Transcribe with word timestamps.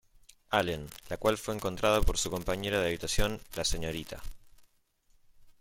Allen, 0.49 0.87
la 1.11 1.17
cual 1.17 1.37
fue 1.37 1.53
encontrada 1.53 2.01
por 2.01 2.17
su 2.17 2.31
compañera 2.31 2.79
de 2.79 2.87
habitación, 2.87 3.39
la 3.53 3.63
Srta. 3.63 4.23